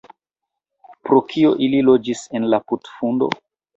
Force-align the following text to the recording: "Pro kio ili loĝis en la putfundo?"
"Pro 1.09 1.21
kio 1.33 1.51
ili 1.67 1.83
loĝis 1.91 2.25
en 2.41 2.49
la 2.55 2.61
putfundo?" 2.73 3.29